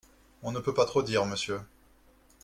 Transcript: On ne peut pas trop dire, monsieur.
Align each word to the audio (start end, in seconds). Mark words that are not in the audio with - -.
On 0.41 0.51
ne 0.51 0.59
peut 0.59 0.73
pas 0.73 0.87
trop 0.87 1.03
dire, 1.03 1.27
monsieur. 1.27 1.59